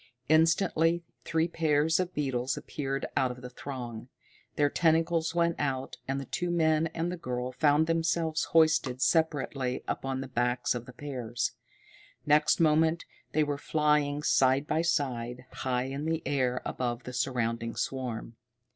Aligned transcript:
Instantly 0.29 1.03
three 1.25 1.47
pairs 1.47 1.99
of 1.99 2.15
beetles 2.15 2.57
appeared 2.57 3.05
out 3.15 3.29
of 3.29 3.41
the 3.43 3.51
throng. 3.51 4.07
Their 4.55 4.67
tentacles 4.67 5.35
went 5.35 5.57
out, 5.59 5.97
and 6.07 6.19
the 6.19 6.25
two 6.25 6.49
men 6.49 6.87
and 6.95 7.11
the 7.11 7.17
girl 7.17 7.51
found 7.51 7.85
themselves 7.85 8.45
hoisted 8.45 8.99
separately 8.99 9.83
upon 9.87 10.21
the 10.21 10.27
backs 10.27 10.73
of 10.73 10.87
the 10.87 10.93
pairs. 10.93 11.51
Next 12.25 12.59
moment 12.59 13.05
they 13.33 13.43
were 13.43 13.59
flying 13.59 14.23
side 14.23 14.65
by 14.65 14.81
side, 14.81 15.45
high 15.51 15.83
in 15.83 16.05
the 16.05 16.23
air 16.25 16.63
above 16.65 17.03
the 17.03 17.13
surrounding 17.13 17.75
swarm. 17.75 18.37